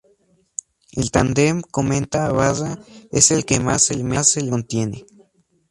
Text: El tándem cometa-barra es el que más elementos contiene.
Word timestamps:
El 0.93 1.11
tándem 1.11 1.61
cometa-barra 1.61 2.79
es 3.11 3.29
el 3.29 3.45
que 3.45 3.59
más 3.59 3.91
elementos 3.91 4.35
contiene. 4.49 5.05